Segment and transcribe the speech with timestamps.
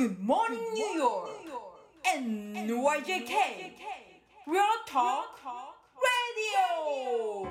[0.00, 1.28] Good morning, New York!
[2.16, 3.34] NYJK!
[4.46, 5.36] Real Talk
[6.00, 7.46] Radio!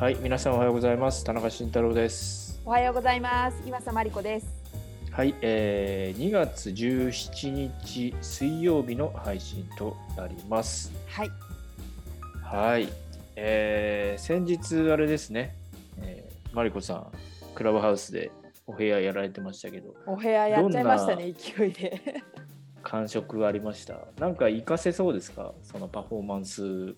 [0.00, 1.22] はい、皆さんおはようございます。
[1.22, 2.60] 田中慎太郎です。
[2.64, 3.62] おはようございます。
[3.68, 4.46] 岩佐真理子です。
[5.12, 10.92] はい、えー、2月17日水曜日の配信となります。
[11.06, 11.30] はい。
[12.50, 12.88] はい、
[13.36, 15.54] えー、先日あれですね、
[16.00, 17.12] えー、マリコさん、
[17.54, 18.30] クラブハウスで
[18.66, 22.00] お部屋やられてましたけど、お部屋やっちゃいましたね、勢いで。
[22.82, 23.98] 感触ありました？
[24.18, 25.52] なんか活かせそうですか？
[25.62, 26.96] そのパフォーマンス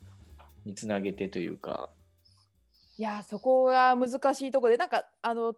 [0.64, 1.91] につなげてというか。
[2.96, 5.55] いや、そこが難しいところで、なんか、あの、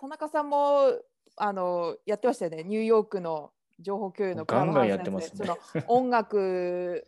[0.00, 0.90] 田中さんも、
[1.36, 2.64] あの、やってましたよね。
[2.64, 5.50] ニューヨークの情報共有のクラブハウスで
[5.86, 7.06] 音楽、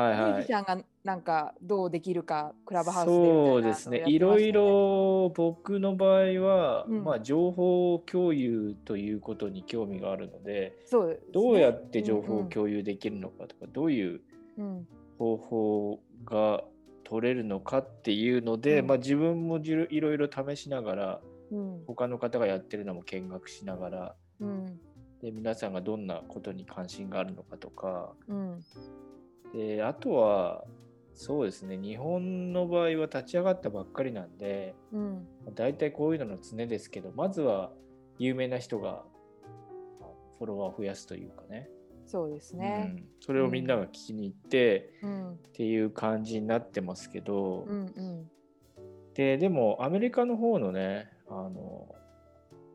[0.00, 0.42] はいミューはい。
[0.42, 0.52] ジシ。
[0.52, 4.04] ャンがなんかどうできるか、クラブハウスでみたいなそうですね。
[4.06, 7.04] いろいろ僕の場合は、うん。
[7.04, 11.18] まあ情報共有ということに興味があるので、ね。
[11.32, 14.20] どうやって情報を共有できるのかとか、どういう
[14.58, 14.88] うん。
[15.18, 16.62] 方法が
[17.04, 18.86] 取れるのかっていうので、うん。
[18.86, 21.84] まあ自分もいろいろ試しながら、うん。
[21.86, 24.78] 他の方がやってるのも見学しながら、うん。
[25.22, 28.64] で皆さんがどんなことに関心があるのかとか、うん
[29.52, 30.64] であとは
[31.14, 35.26] そうですね日本の場合は立ち上がったばっかりなんでうん。
[35.54, 37.70] 大体こういうのの常ですけどまずは
[38.18, 39.04] 有名な人が
[40.38, 41.68] フォロワーを増やすというかね、
[42.06, 42.94] そうですうね。
[42.98, 45.32] ん、それをみんなが聞きに行ってうん。
[45.32, 48.30] っていう感じになってますけど、うんうん。
[49.14, 51.94] ででもアメリカの方のねあの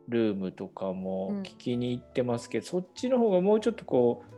[0.07, 1.41] ルームとかもうん。
[1.43, 4.30] 聞きに行ってますけど、そっちの方がもうちょっとこう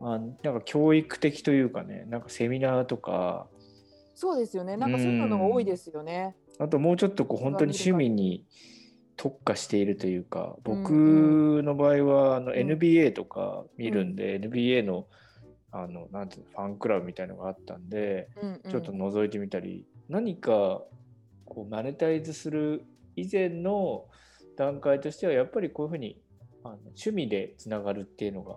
[0.00, 3.46] あなんか教育的というかねなんかセミナーとか。
[4.14, 4.76] そうですよね。
[4.76, 6.36] なんかそういうのが多いですよね。
[6.58, 8.46] あともうちょっとこう本当に趣味見に
[9.16, 15.06] 特化しているというかうん僕の場合はあのん NBA とか見るんで、NBA の
[15.70, 18.70] あのなんていうのファンクラブみたいのがあったんで、うんうん。
[18.70, 20.82] ちょっと覗いてみたり何か
[21.44, 22.84] こうマネタイズする
[23.16, 24.06] 以前の
[24.56, 26.20] 段階としてはやっぱりこういうふうに
[26.64, 28.56] あの趣味でつながるっていうのが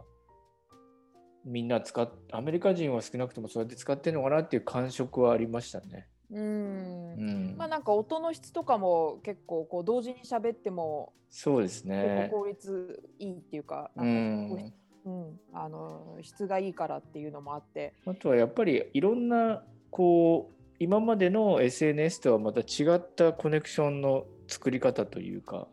[1.45, 6.07] みんな使っアメリカ人は少なくともそうやって使ってるのかなっていう感触はありましたね。
[6.31, 12.41] うんうんまあなんか音の質とかも結構こう同時に喋ってもそうです結ね構。
[12.41, 14.73] 効率いいっていうか、うなんかん、
[15.05, 25.67] うんあの質がいいからっていうのもあって、あとはやっぱりいろんなこう今までの SNS とはまた違ったコネクションの作り方というか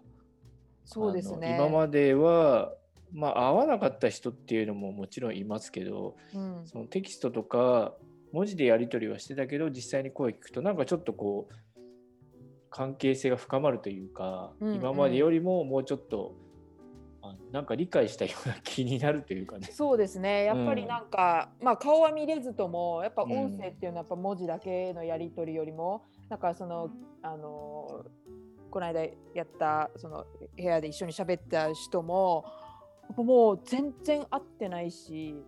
[0.85, 1.57] そうですね。
[1.57, 2.73] 今までは、
[3.17, 6.67] まあ、合わなかった人っていうのももちろんいますけどうん。
[6.67, 7.95] そのテキストとか
[8.33, 11.55] 文字でやり取りはしてたけど実際に声聞くとなんかちょっとこう
[12.69, 14.75] 関係性が深まるというか、うんうん。
[14.75, 16.35] 今までよりももうちょっと
[17.23, 19.67] あなんか理解したような気になるというかね。
[19.73, 20.45] そうですね。
[20.45, 26.91] やっぱりなんか、まあ顔は見れずともやっぱうん音声っていうのはやっぱ文字だけのやり取りよりも、なんかその
[27.23, 28.05] あの
[28.71, 29.05] この間
[29.35, 32.45] やったその部屋で一緒に喋った人も
[33.17, 35.45] もう全然合ってないし。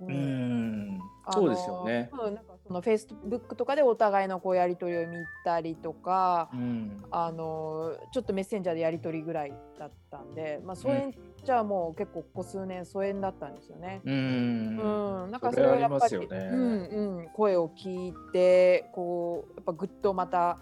[0.00, 1.00] ううん
[1.32, 2.10] そうですよね。
[2.12, 14.00] うんなんかそのフェイスブックとかでお互いのこうやり取りを見たりとか、うんあのちょっとメッセンジャーでやり取りぐらいだったんで、まあ、疎遠じゃあもう結構ここ数年疎遠だったんですよね。
[14.04, 20.58] ううんん、なんかそれはやっぱり、ねうんうん、声を聞いてこうやっぱぐっとまた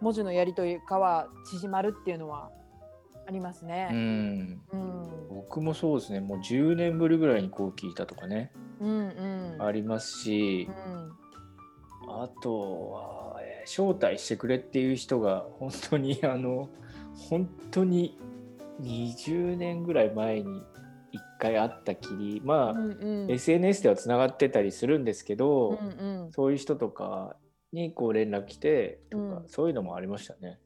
[0.00, 2.50] 文字のやり取りかは縮まるっていうのは
[3.26, 3.88] ありますうね。
[3.88, 4.60] ん。
[4.72, 6.20] うん、僕もそうですね。
[6.20, 11.12] もう10年ぶりぐらいにこう聞いたとかね、うん、うん、ありますし、うん、
[12.08, 16.68] あとは、えー招待してくれっていう人が本当に あの
[17.28, 18.16] 本当に
[18.80, 20.62] 20年ぐらい前に1
[21.40, 26.32] 回会ったきりまあ、うん、うん、SNS ではつながってたりするんですけど、うん、うん。
[26.32, 27.36] そういう人とか
[27.72, 29.48] にこう連絡来てとか、うん。
[29.48, 30.58] そういうのもありましたね。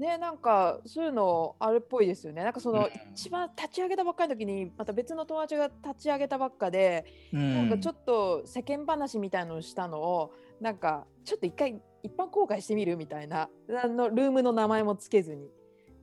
[0.00, 2.42] ね、なんかそういうのあるっぽいですよね。
[2.42, 13.50] なんかその、うん一番立ち上げたばっかりの時にまた別の友達が立ち上げたばっかで、なんかちょっっと世間話みたいのをしたのをなんかちょっと一回一般公開してみるみたいな
[13.82, 15.48] あのルームの名前もつけずに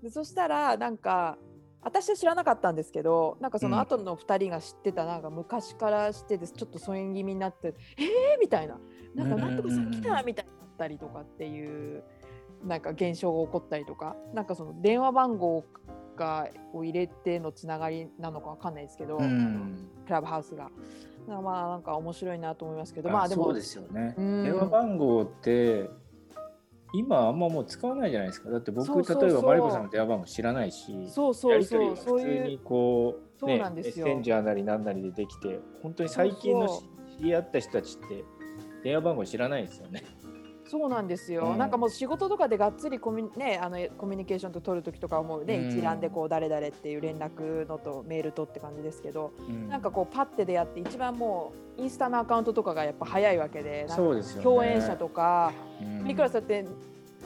[0.03, 1.37] でそしたらなんか
[1.81, 8.79] 私は知らなかったんですけどなんかその後の2人が知ってたなんか昔から知っててちょっと疎遠気味になって「えー!」みたいな
[9.15, 12.03] 「なんかうんなんとかさん来た!」みたいになったりとかっていう
[12.65, 15.63] なんか現象が起こったりとかなんかその電話番号
[16.15, 20.69] がを入れてのつながりなのかわかんないですけど、うんクラブハウスが。
[21.27, 24.15] まあなんか面白いなと思いますけどあまあでもそうですよね。
[24.17, 25.89] うん電話番号って
[26.93, 28.49] 今あんまもう使わないじゃないですか。
[28.49, 36.69] だって僕例えばマリコさんの電話番号知らないし、そうそうそうやり取りが普通にこうねなんですよメッセンジャーなりなんなりでできて、本当に最近の
[37.17, 38.23] 知り合った人たちって
[38.83, 40.03] 電話番号知らないですよね。
[40.69, 41.57] そうなんですよ、うん。
[41.57, 45.69] なんかもう仕事とかでがっつりコミ,、ね、あのコミュニケーションと取るときとかはもうね、うん。
[45.69, 49.69] 一覧でこう誰々っていう連絡のとメールとって感じですけど、うん。
[49.69, 53.87] なんかこうパッてでやって一番もうインスタのアカウントとかがやっぱ早いわけで。
[54.41, 56.09] 共演者とか、うん。
[56.09, 56.65] いくらそうやって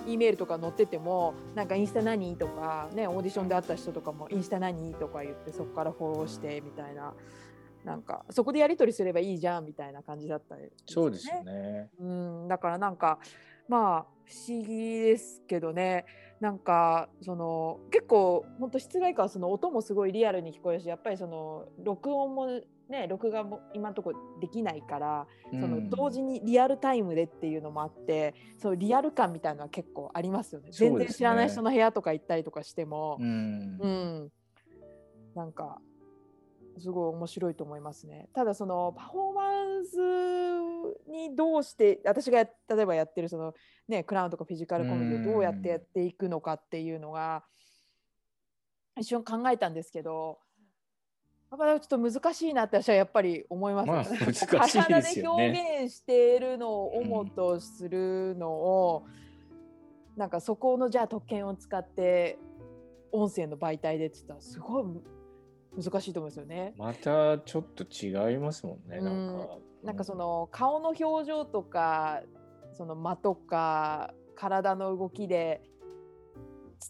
[0.07, 2.35] E メールとか載っててもなんかインスタ何？
[2.35, 4.95] とかねオーディションで会った人とかもインスタ何？
[4.95, 7.13] とか言ってそこからフォローしてみたいな
[7.83, 11.89] なんかそこでやり取りすればいいじゃんみたいな感じだったり、そうですよね。
[11.99, 13.19] うん、だからなんか
[13.67, 16.05] まあ不思議ですけどね。
[16.39, 22.47] なんかその結構本当室外機はその音もすごいリアルに聞こえるしやっぱりその録音も
[22.89, 30.69] ね録画も今のところできないから、その同時にリアルタイムでっていうのもあってそのリアル感みたいなのは結構ありますよね。
[30.69, 30.71] ね。
[30.73, 33.17] 全然知らない人の部屋とか行ったりとかしても。
[33.19, 33.77] う、ん。
[33.79, 34.31] うん、
[35.35, 35.79] なんか
[36.81, 38.29] すごい面白いと思いますね。
[38.33, 39.97] ただそのパフォーマンス
[41.09, 43.53] にどうして私がや例えばやってるその
[43.87, 47.43] ねクラウンとかフィジカルコメディをどうやってやっていくのかっていうのが
[48.97, 50.39] 一瞬考えたんですけど。
[51.51, 59.05] やっぱりちょっと難しいなって私はやっぱり思います、まあすよね体で表現しているのを主とするのを、
[60.15, 62.39] なんかそこのじゃあ特権を使って
[63.11, 64.85] 音声の媒体でって言ったらすごい
[65.77, 66.73] 難しいと思うんですよね。
[66.77, 69.00] またちょっと違いますもんね。
[69.00, 69.57] なんか。
[69.83, 72.21] なんかその顔の表情とか
[72.73, 75.63] その間とか体の動きで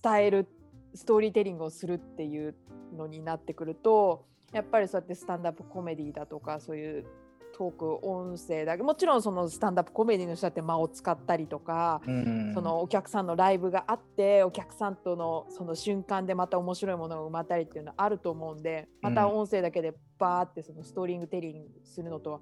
[0.03, 0.47] 伝える
[0.93, 2.55] ストーリーテリングをするっていう
[2.95, 7.05] のになってくるとやっぱりそうやってスタンダップコメディだとかそういう
[7.51, 12.51] トーク音声だけもちろんそのスタンダップコメディの人だって間を使ったりとか、うん。
[12.53, 22.39] そのお客さんのライブがあってお客さんとのその瞬間でまた面白いものが生まれたりっていうのはあると思うんでまた音声だけでバーってそのストーリングテリングするのとは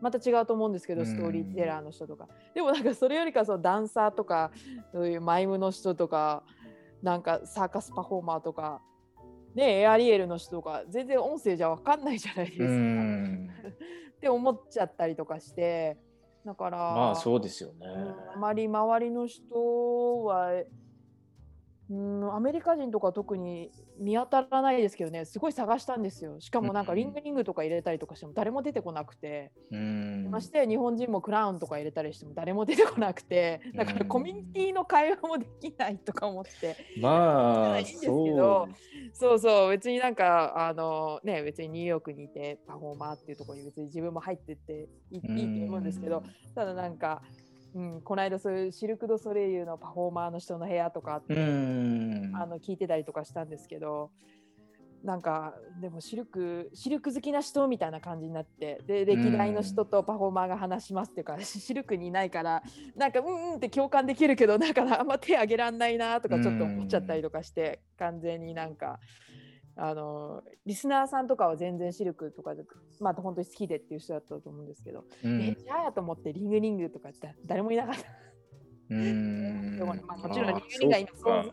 [0.00, 1.06] また違うと思うんですけど、うん。
[1.06, 2.28] ストーリーテラーの人とか。
[2.54, 4.50] でもなんかそれよりかそのダンサーとか
[4.92, 6.42] そういうマイムの人とか
[7.02, 8.80] なんかサーカスパフォーマーとか
[9.54, 13.50] ねエアリエルの人とか全然音声じゃ分かんないじゃないですか、うん
[14.18, 15.96] って思っちゃったりとかして
[16.44, 17.86] だからまあそうですよね。
[17.86, 20.50] うんあまり周りの人は、
[21.90, 26.38] うん、アメリカ人とか特に見当たらないですけどねすごい探したんですよ。
[26.40, 30.28] しかもなんかうんリングリングとか入れたりとかしても誰も出てこなくて、うん。
[30.30, 33.60] ましてや日本人もクラウンとか入れたりしても誰も出てこなくて。
[33.74, 38.74] だからうんコミュニティの会話もできないとか思ってまあいいんですけそどう
[39.12, 46.22] そうそう別になんかあのね別にニューヨークにいてパフォーマーっていうところに別に自分も入ってっていいと思うんですけど、
[46.54, 47.22] ただなんか、
[47.74, 54.10] うん、この間そういうシルク・ド・ソレイユのパフォーマーの人の部屋とかあって、うんあの聞いてたりとかしたんですけど
[55.02, 62.62] なんかでもシルクシルク好きな人みたいな感じになってで歴代の人とパフォーマーが話しますっていうか、シルクにいないから
[62.96, 68.98] なんかうんうんって共感できるけどなんかあんま手挙げらんないなとかちょっと思っちゃったりとかして、完全になんか。
[69.80, 72.64] あのリスナーさんとかは全然シルクとかで、
[73.00, 78.00] まあ、本当に好きでっていう人だったと思うんですけど、うんえじゃあと思ってリングリングとかって誰もいなかった。
[78.90, 81.52] うんでもまあ、もちろんリンあグリングが今存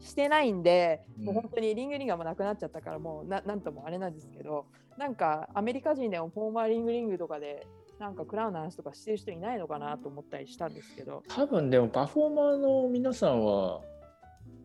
[0.00, 7.66] してないんで、うんもう本当にリングリングがもうなくなっちゃったからもうななんともあれなんですけどなんかアメリカ人でもフォーマーリングリングとかで
[7.98, 13.80] なんかクラウンの話とかしてる人いないのかなと思ったりしたんですけど多分でもパフォーマーの皆さんは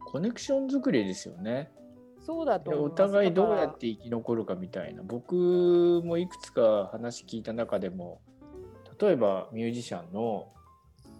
[0.05, 1.71] コネクション作りですよね。
[2.21, 5.01] そうだとでお互いどうやって生き残るかみたいな。
[5.03, 8.21] 僕もいくつか話聞いた中でも
[8.99, 10.51] 例えばミュージシャンの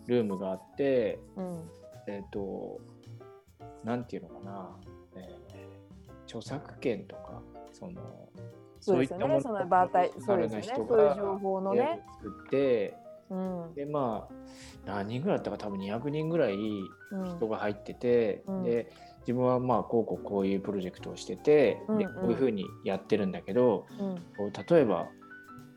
[0.05, 1.69] ルームがあってらうん。
[2.07, 2.79] えっ、と
[3.83, 4.69] なんていうのかな、
[5.15, 5.49] えー
[6.29, 7.41] 著作権とか
[7.71, 8.29] その
[8.79, 9.41] そうですよね。
[9.41, 12.01] その場体そうですそうい情報のね。
[12.07, 12.95] を作って
[13.29, 13.73] うん。
[13.73, 14.33] でまあ
[14.85, 17.25] 何人ぐらいだったか多分200人ぐらいうん。
[17.37, 18.63] 人が入ってて、うん。
[18.63, 18.91] で
[19.21, 21.99] 自分はまあこうこうこういうプロジェクトをしてて、うんうん。
[21.99, 24.51] でこういうふうにやってるんだけどうん。
[24.51, 25.07] 例えば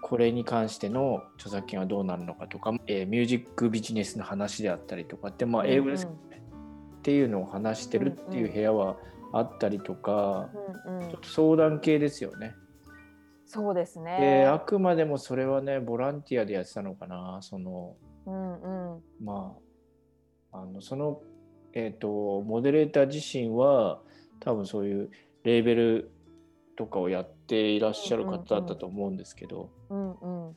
[0.02, 6.42] これに関しての著作権はどうなるのかとか、えーミュージックビジネスの話であったりとかってまあ英語ですけどね、
[6.99, 8.96] っていうのを話してるっていう部屋は
[9.32, 10.50] あったりとか、
[10.87, 11.08] うんうん。
[11.08, 12.54] ちょっと相談系ですよね。
[13.46, 19.02] そうですでねあくまでもそれはねボランティアでやってたのかなそのうんうん。
[19.22, 19.54] ま
[20.52, 21.20] ああのその
[21.74, 24.00] えっ、とモデレーター自身は
[24.40, 25.10] 多分そういう
[25.44, 26.10] レーベル
[26.76, 30.56] とかをやってていらっしゃる方だったと思うんですけど、うんうん。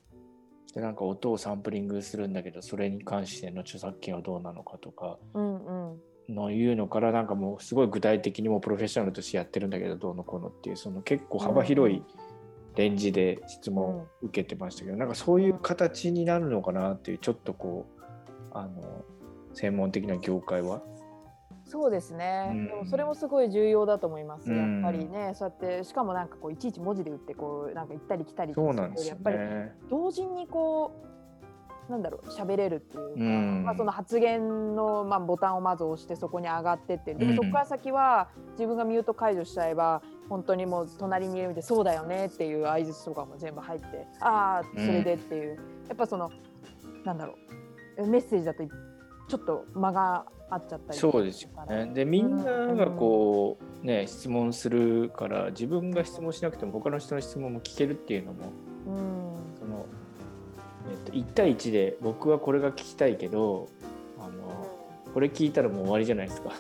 [0.74, 5.18] でなんか音をサンプリングするんだけどそれに関しての著作権はどうなのかとか。
[5.34, 6.00] うんうん。
[6.28, 12.02] のいうのからなんかもうすごい具体的にもうプロフェッショナルとしてやってるんだけどどうのこうのっていうその結構幅広い
[12.76, 18.04] レンジで質問を受けてましたけど、なんかそういう形になるのかなっていうちょっとこう
[18.54, 19.06] あの
[19.54, 20.82] 専門的な業界は。
[21.66, 22.68] そうですね、うん。
[22.68, 24.84] でもそれもすごい重要だと思います、うん。
[24.84, 25.34] やっぱりね。
[25.34, 29.76] そうやってしかもなんかこういちいち文字で打ってこうなんか行ったり来たりそうなんですよやっぱりね。
[29.90, 30.92] 同時にこ
[31.90, 33.64] うなんだろう喋れるっていうか、うん。
[33.64, 46.32] まあ、その発言の、まあ、ボタンをまず押してそこに上がってってでもそこから先は自分がミュート解除しちゃえば本当にもう隣にいるみてそうだよねっていう相槌とかも全部入ってああそれでっていう、やっぱその
[47.04, 47.36] なんだろ
[48.00, 48.64] うメッセージだと
[49.28, 51.92] ちょっと間があっちゃったりそうですよね。
[51.94, 58.52] でみんながこうね質問するから自分が質問しなくても他の人の質問も聞けるっていうのも
[58.88, 59.58] うん。
[59.60, 59.86] その、
[60.92, 63.70] えっと1対1で僕はこれが聞きたいけど
[64.20, 64.68] あの
[65.14, 66.52] これ聞いたらもう終わりじゃないですか。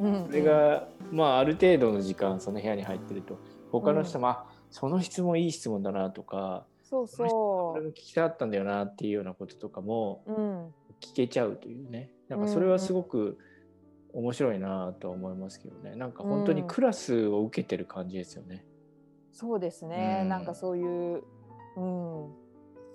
[0.00, 0.26] うん。
[0.26, 3.38] それがまあある程度の時間その部屋に入ってると。
[3.70, 12.10] 他の人も、あその質問いい質問だなとかそうこれそも聞きたかったんだよなっていうようなこととかもう、うん、聞けちゃうというね。
[12.28, 13.38] なんかそれはすごく
[14.12, 15.94] 面白いなとは思いますけどね。
[15.96, 18.64] なんか本当にクラスを受けてる感じですよね。
[19.32, 20.28] そうですね、うん。
[20.28, 21.22] なんかそういう、
[21.76, 22.34] うん、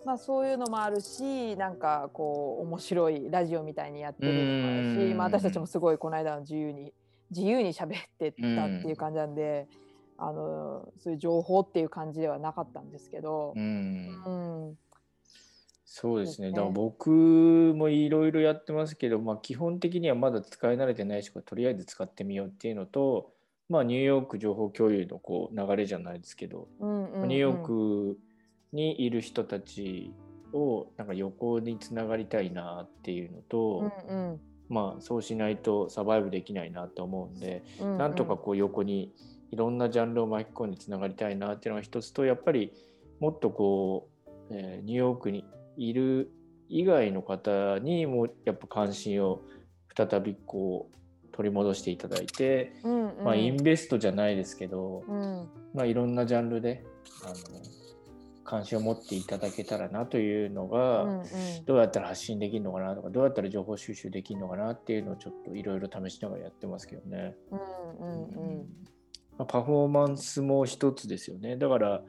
[0.05, 5.17] まあそういうのもあるしなんかこう面白いラジオみたいにやってるのもあるし、うん。
[5.17, 6.93] まあ、私たちもすごいこの間の自由に
[7.31, 9.67] 自由に喋ってたっていう感じなんで、
[10.17, 14.23] あのそういう情報っていう感じではなかったんですけどう、ん。
[14.25, 14.29] う
[14.71, 14.77] ん
[15.95, 16.47] そうですね。
[16.47, 16.51] そうですね。
[16.51, 17.11] だから僕
[17.75, 23.31] もいろいろやってますけど、まあ、基本的にはまだ使い慣れてないし、とりあえず使ってみようっていうのと、
[23.69, 27.27] まあ、ニューヨーク情報共有のこう流れじゃないですけど、うんうんうん。
[27.29, 28.17] ニューヨーク
[28.71, 30.11] にいる人たち
[30.51, 34.41] をなんか横につながりたいなっていうのと、うん。
[34.69, 37.97] まあ、そうしないとサバイブできないなと思うんで、うんうん。
[37.99, 39.13] なんとかこう横に
[39.51, 42.73] いろんなジャンルを巻き込んでつながりたいなっていうのが一つとやっぱり
[43.19, 45.45] もっとこう、えーニューヨークに
[45.77, 46.31] いる
[46.69, 49.41] 以外の方にもやっぱ関心を
[49.95, 56.83] 再びこう取り戻していただいて、うんうんまあ、インベストじゃないですけど、うんまあ、いろんなジャンルで
[57.25, 57.35] あの
[58.43, 61.25] 関心を持っていただけたらなというのが、うんうん
[61.65, 67.35] どうやったら発信できるのかなとかどうやったら情報収集できるのかなっていうのをちょっといろいろ試しながらやってますけどね。
[67.51, 67.59] うん
[67.99, 68.65] うんうん
[69.37, 71.55] まあパフォーマンスも一つですよね。
[71.55, 72.01] だから、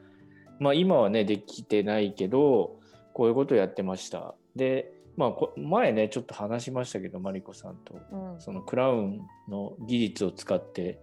[0.58, 2.80] まあ、今はねできてないけど
[3.14, 4.34] こういうことをやってました。
[4.54, 7.94] で、まあ、こ前ねちょっと話しましたけどマリコさんと。
[8.12, 8.40] うん。
[8.40, 10.98] そのクラウンの技術を使って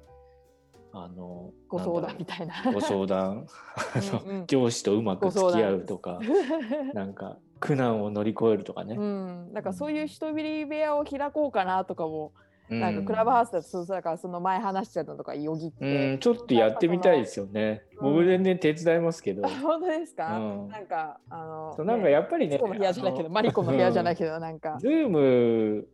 [0.94, 2.72] あのご相談みたたいな。
[2.72, 3.48] ご相談。
[4.28, 4.48] うんうん。
[4.48, 6.22] 上司とうまく付き合うとかう
[6.94, 8.96] なんか苦難を乗り越えるとかね。
[8.96, 17.84] ん、なんかそういう人びり部屋を開こうかなとかも、うなんかクラブハウスだとそうだからその前話しちゃったのとかよぎっうて、ん、ちょっとやってみたいですよね。
[18.00, 18.14] うん。
[18.14, 19.44] 僕全然手伝いますけど。
[19.48, 20.70] あ本当ですか、うん。
[20.70, 25.88] なんかあのそうなんかやっぱりね、マリコの部屋じゃないけどマリコの部屋じゃないけどなんか、ズーム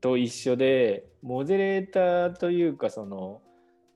[0.00, 3.42] と一緒で、モデレーターというか、その、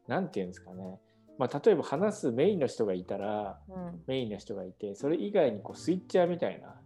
[0.07, 1.01] なんていうんですかね。
[1.39, 6.77] まあ、例えば話すメインの人がいたら、うん、メインの人がいて、それ以外にこうスイッチャーみたいな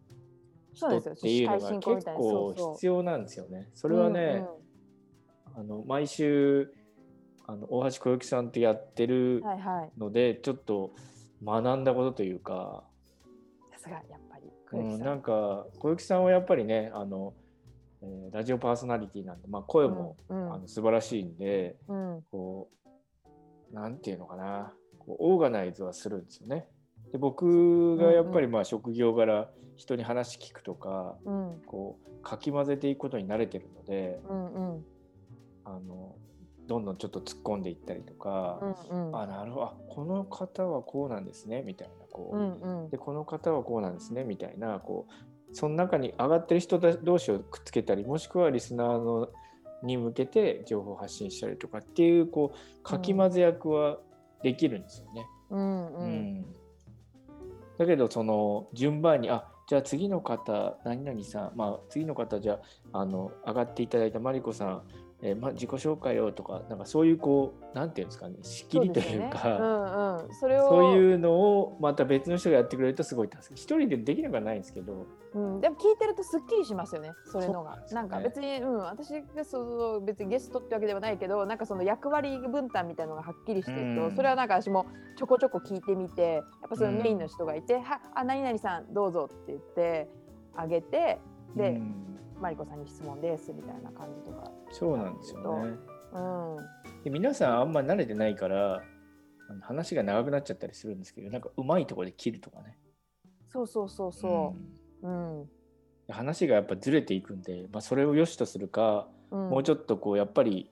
[0.73, 3.69] 人っていうのが結構必要なんですよね。
[3.75, 4.45] それはね、
[5.59, 6.73] あの毎週
[7.49, 9.91] あの大橋小雪さんとやってるうんはいはい。
[9.99, 10.93] ので、ちょっと
[11.45, 12.85] 学んだことというか、
[13.73, 15.07] さすがやっぱりうん、小雪さん。
[15.07, 17.35] なんか小雪さんはやっぱりねあの、
[18.03, 22.23] えーラジオパーソナリティなんで、まあ、声も、うんあの素晴らしいんでうん。
[22.31, 22.69] こ
[23.73, 24.73] うなんていうのかな。
[25.01, 26.69] こうオーガナイズはするんですよね。
[27.11, 31.63] で僕がやっぱりまあ職業柄人に話聞くとかうん。
[31.67, 34.85] こうかき混ぜていくことに慣れてるのでうんうん
[35.69, 36.17] あの
[36.67, 38.59] どんどんちょっと突っ込んでいったりとか、
[38.91, 39.17] うんうん。
[39.17, 42.91] あなるほどあこの方はこうなんですねみたいなこう、うんうん。
[42.91, 49.29] でこの方はこうなんですねみたいなこうその中に上がってる人同士をくっつけたりもしくはリスナーの
[49.83, 53.99] に向けて情報を発信したりとかっていうこうかき混ぜ役は
[54.43, 55.27] できるんですよね。
[55.51, 56.11] うんううん
[56.41, 56.47] ん。
[57.79, 62.59] だけどその順番にあじゃあ次の方何々さんまあ次の方じゃ
[62.93, 64.83] ああの上がっていただいたマリコさん
[65.21, 69.61] えーまあ、自己紹介をとかなんかそういうこうなんていうんですかね仕切りというかよね。
[69.61, 73.57] うんうん、それをそういうのをまた別の人がやってくれるとすごい助かる。
[73.57, 75.07] 一人でできなくはないんですけど。
[75.35, 77.83] うん、でも聞いてるとすっきりしますよねそれのが。
[77.87, 78.17] そうなんね。
[78.17, 84.17] んか別に、うん、私がそう別にゲストってわけではないけどなんかその役割分担みたいなのがはっきりしてると、うん。
[84.17, 86.99] それはなんか私もちょこちょこ聞いてみてやっぱそのうん。
[87.03, 90.09] メインの人がいて「はあ何々さんどうぞ」って言って
[90.55, 91.19] あげて
[91.57, 94.51] で、うんマリコさんに質問ですみたいな感じとか。
[94.71, 95.71] そうなんですよね。
[96.15, 96.57] うん
[97.05, 98.83] で皆さんあんま慣れてないから
[99.61, 102.79] 話が長くなっちゃったりするんですけどなんかうまいところで切るとかね。
[103.49, 104.55] そうそうそうそ
[105.03, 105.07] う。
[105.07, 105.41] うん。
[105.41, 105.49] うん
[106.11, 110.71] 話がやっぱずれていくんで、まあ、それを良しとするか、うんもうちょっとこうやっぱり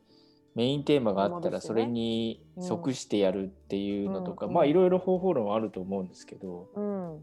[0.54, 7.22] メインテーマがあったらそれに即してやるっていうのとか、うんまあいろいろ方法論はあると思うんですけどうん。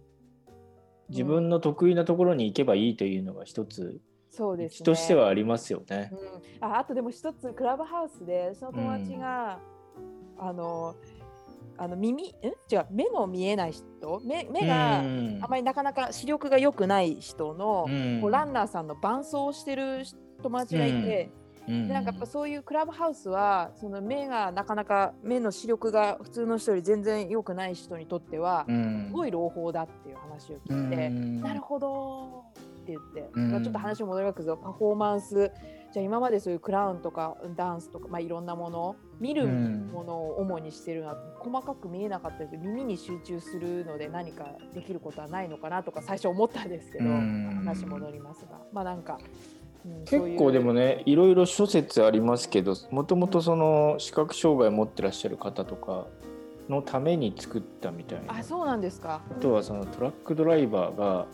[1.09, 3.99] 自分の得意なところに行けばいいというのが一つ
[4.35, 4.75] そうですね。
[4.77, 6.11] 人としてはありますよね。
[6.61, 9.59] うん、ああとでも一つクラブハウスでその友達が、
[10.39, 10.95] あの
[11.77, 12.27] あの耳ん？
[12.27, 14.21] 違う目の見えない人？
[14.25, 18.21] 目目がうんあまりなかなか視力が良くない人の、うん。
[18.21, 20.03] こうランナーさんの伴走をしてる
[20.41, 21.29] 友達がいて、
[21.67, 21.87] うん。
[21.87, 29.05] でなんかやっぱそういうクラブハウスはその目がなかなか目の視力が普通の人より全然良くない人にとっては、うん。
[29.09, 31.41] すごい朗報だっていう話を聞いて、うん。
[31.41, 32.45] なるほど
[32.83, 33.51] って言って、うん。
[33.51, 35.51] まあちょっと話戻りますけどパフォーマンス
[35.93, 47.61] じゃあ今までそういうクラウンとかダンスとか、まあ、いろんなもの見るうんものを主にしてるのは細かく見えなかったです耳に集中するので何かできることはないのかなとか最初思ったんですけど、うん。
[47.63, 48.59] 話戻りますが。
[48.71, 49.19] まあなんか、
[49.85, 56.07] うん結構でもねねいろいろ諸説ありますけどもともとその視覚障害を持ってらっしゃる方とか
[56.69, 58.37] のために作ったみたいな。
[58.37, 59.21] あそうなんですか。
[59.29, 61.27] あとはそのトラックドライバーが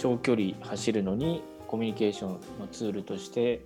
[0.00, 3.60] 長距離走るのにコミュニケーションのツールとして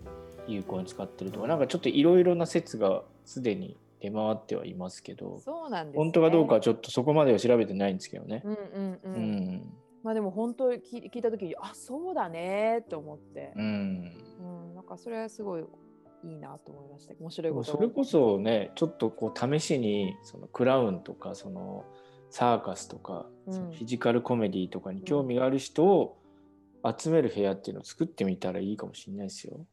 [0.49, 8.43] 有効に使ってるとかなんかちょっといろいろな説がすでに出回ってはいますけどそうなんです、ね、本当かどうかはちょっとそこまでは調べてないんですけどね。
[8.45, 9.23] うんうんう、うん。
[9.59, 14.13] んまあでも本当聞い聞いた時にあそうだねと思って、うん。
[14.41, 15.65] うん、なんかそれはすごい
[16.25, 17.15] いいなと思いました。
[17.19, 21.85] 面白いことそれこそねちょっとこう試しにそのクラウンとかその
[22.29, 23.71] サーカスとか、うん。
[23.71, 26.19] フィジカルコメディとかに興味がある人を
[26.99, 29.67] 集める部屋っていうのを作ってみたらいいかもしれないですよ。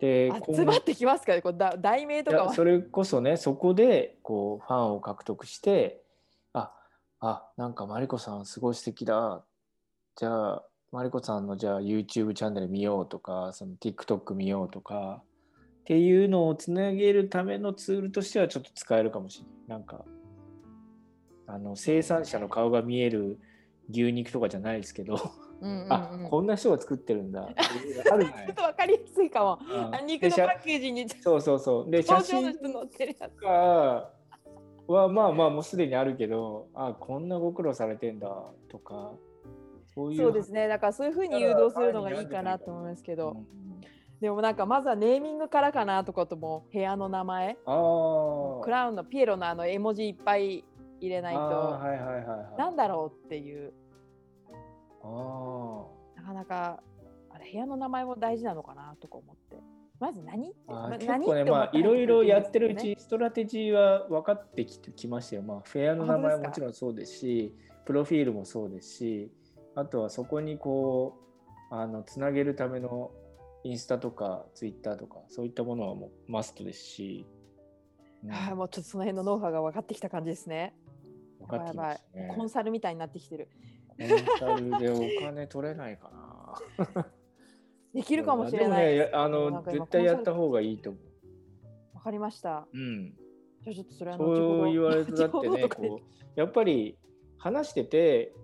[0.00, 1.40] で今集まってきますかね？
[1.40, 6.02] これだ題名とかはそれこそねそこでこうファンを獲得して
[6.52, 6.72] あ
[7.20, 9.44] あなんかマリコさんすごい素敵だ
[10.16, 15.22] じゃあマリコさんのじゃあ YouTube チャンネル見ようとかその TikTok 見ようとか
[15.80, 19.78] っていうのをつなげるためのツールとしてはちょっと使えるかもしれない。
[19.78, 20.04] なんか
[21.46, 23.38] あの生産者の顔が見える
[23.90, 25.14] 牛肉とかじゃないですけど、
[25.60, 25.92] うんうんうん。
[25.92, 27.48] あこんな人が作ってるんだ。
[28.12, 29.58] あるちょっとわかりやすいかも。
[29.62, 29.94] うん。
[29.94, 31.08] あ肉のパッケージに。
[31.08, 31.90] そうそうそう。
[31.90, 33.36] で写真登場の人乗ってるやつ。
[33.36, 34.10] か
[34.86, 38.28] はまあまあもうすでにあるけどあこんなご苦労されてんだ
[38.68, 39.14] とか
[39.94, 40.18] そういう。
[40.18, 40.68] そうですね。
[40.68, 43.36] だからそういうふうに誘導するのがいいかなと思いますけど、
[44.20, 50.64] でもなんかまずはネーミングからかなとかとも部屋の名前、クラウンのピエロのあの絵文字いっぱい
[51.06, 52.58] 入れないと、はいはいはいはい。
[52.58, 53.72] なんだろうっていう。
[55.02, 55.86] あ
[56.16, 56.82] なかなか
[57.30, 59.62] あれ部屋の名前も大事なのかなとか思って。
[60.00, 65.42] まず何ってーあーま結構ねまあいろいろやってるうちストラテジーは分かってきてきましたよ。
[65.42, 67.54] まあフェアの名前は本当ですかもちろんそうですし
[67.86, 69.30] プロフィールもそうですし
[69.74, 71.16] あとはそこにこ
[71.70, 73.12] うあのつなげるための
[73.62, 77.26] インスタとかツイッターとかそういったものはもうマストですし、
[78.24, 78.32] うん。
[78.32, 80.74] ああもうちょっとその辺のノウハウが分かってきた感じですね。
[81.46, 83.48] 分かってきましたねコンサルみたいになってきてる。
[83.98, 87.04] コンサルでお金取れないかな。
[87.94, 90.98] できるかもしれないね、あなの絶対やった方がいいと思
[91.94, 92.66] わかりました。
[92.72, 92.78] う。
[92.78, 93.14] うん。
[93.62, 96.98] じゃあちょっとそれはそう言われるとだってね、 こうやっぱり
[97.38, 98.34] 話してて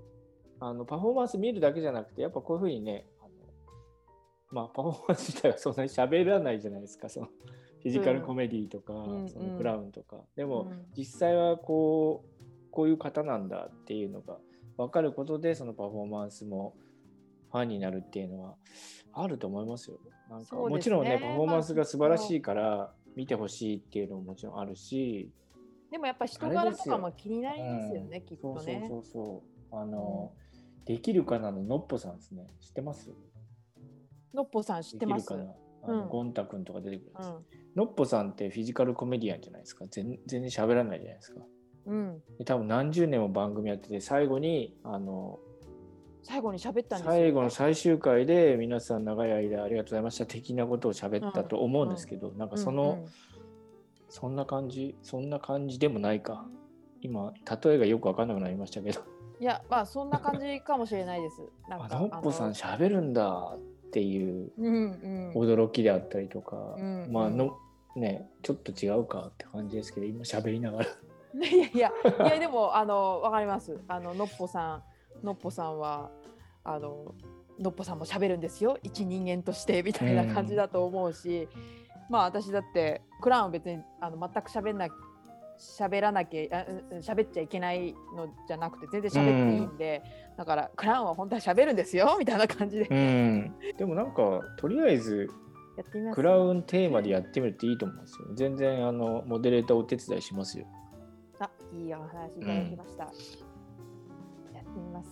[0.60, 3.30] あのパフォーマンス見るだけじゃなくてやっぱこういうふうにね、あの
[4.50, 7.08] まあパフォーマンス自体はそんなに喋らないじゃないですか。
[7.08, 10.22] そのフィジカルコメディとか、うんそのクラウンとか。
[10.36, 14.38] でも、うん実際はこうこういう方なんだっていうのが
[14.76, 16.74] 分かることでそのパフォーマンスも
[17.50, 18.54] ファンになるっていうのは
[19.12, 19.98] あると思いますよ。
[20.30, 20.62] なんかね。
[20.62, 25.30] もちろんねパフォーマンスが素晴らしいから見てほしいっていうのももちろんあるし、
[25.90, 28.86] でもやっぱ人柄とかも気になりますよね、きっそうそうとね。
[28.88, 29.76] そうそう。
[29.76, 30.32] あの、
[30.84, 32.46] できるかなののっぽさんですね。
[32.60, 33.12] 知ってます？
[34.32, 35.28] のっぽさん知ってます？
[35.28, 35.54] できるかな？
[35.82, 36.08] あの、うん。
[36.08, 37.44] ゴンタ君とか出てくるんです、うん。
[37.74, 39.86] のっぽさんってフィジカルコメディアンじゃないですか。
[39.90, 41.40] 全全然喋らないじゃないですか。
[41.90, 42.22] うん。
[42.38, 45.38] で多分何十年も番組やってて最後にあの
[46.22, 53.04] 最後に喋ったんですよ、最後の最終回で皆さん長い間ありがとうございました的なことを喋ったと思うんですけど、なんかその、うん。
[53.04, 53.08] うん
[54.10, 56.44] そんな感じそんな感じでもないか。
[57.00, 57.32] 今
[57.64, 59.00] 例えがよく分かんなくなりましたけど。
[59.40, 61.40] いやまあそんな感じかもしれないです。
[61.70, 64.52] なんあかのっぽさんあ喋るんだっていう。
[65.34, 67.08] 驚きであったりとか、うん。
[67.10, 67.56] まあの
[67.94, 70.86] ねちょっと違うかって感じですけど今喋りながら
[71.38, 71.92] いやいや
[72.26, 73.78] いやでもあのわかります。
[73.88, 74.82] あののっぽさ
[75.22, 76.10] んのっぽさんは
[76.64, 77.14] あの
[77.58, 78.78] のっぽさんも喋るんですよ。
[78.82, 81.48] 一人間としてみたいな感じだと思うし、
[82.08, 84.88] まあ私だってクラウンは別にあの全く喋んな
[85.58, 86.66] 喋らなきゃ
[87.00, 90.02] 喋っちゃいけないのじゃなくて全然喋っていいんで、
[90.36, 92.16] だからクラウンは本当は喋るんですよ。
[92.18, 92.86] みたいな感じで。
[92.90, 93.54] うん。
[93.76, 95.28] でもなんかとりあえず。
[96.12, 98.28] クラウンテーマでやってみるといいと思うんですよ。
[98.34, 100.66] 全然あのモデレーターお手伝いしますよ
[101.40, 103.04] あいいお話いただきました。
[103.04, 103.12] やっ
[104.64, 105.08] てみます。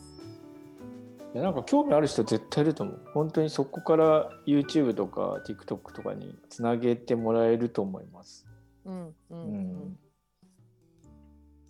[1.34, 3.00] いやなんか興味ある人絶対いると思う。
[3.14, 8.46] 本当にそこから YouTube とか TikTok とかにつなげてもらえると思います。
[8.84, 9.44] うんうんううん。
[9.90, 9.98] ん、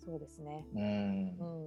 [0.05, 0.65] そうですね。
[0.73, 0.81] うん。
[0.81, 0.85] う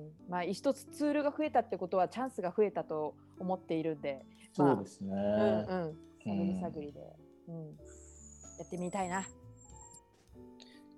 [0.08, 4.24] ん、まあ一つツールが増えたってことはチャンスが増えたと思っているんで、
[4.54, 7.00] そうですね、うんうん、探り探りで、
[7.48, 7.56] うん、
[8.58, 9.24] やってみたいな。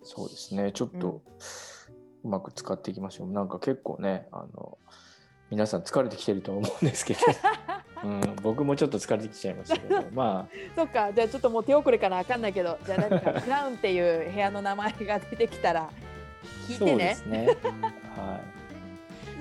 [0.02, 0.70] そうですね。
[0.72, 1.22] ちょっと
[2.24, 3.28] うまく使っていきましょう。
[3.28, 4.78] なんか結構ねあの
[5.50, 7.20] 皆さん疲れてきてると思うんですけど、
[8.04, 10.02] うん、僕もちょっと疲れてきちゃいましたけど。
[10.12, 15.90] まそっか、じゃあちょっともう手遅れかなわかんないけど、じゃあ何かクラウンっていう部屋の名前が出てきたらあ
[16.68, 16.90] 聞いてね。
[16.90, 17.14] そうで。
[17.14, 17.46] すね。
[17.46, 18.40] は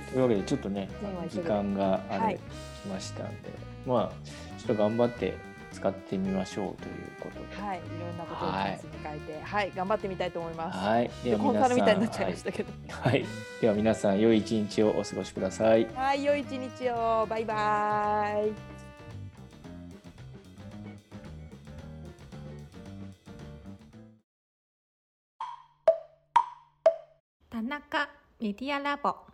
[0.10, 0.12] い。
[0.12, 0.90] というわけでちょっとね
[1.30, 2.40] 時間があれ、はい。
[2.84, 3.50] 来ましたんで。
[3.86, 5.36] まあちょっと頑張って
[5.74, 10.78] 使ってみましょうということではい、いろんなことをチャンスに変えて、はい、頑張ってみたいと思います。
[10.78, 12.72] はい、ではコン皆さんサルみたいになっちゃいましたけど。
[12.90, 13.26] はい、はい、
[13.62, 15.88] では皆さん良い一日をお過ごしください。
[15.96, 17.26] はい、良い一日を。
[17.28, 18.74] バイバイ。
[27.50, 28.10] 田中
[28.40, 29.33] メディアラボ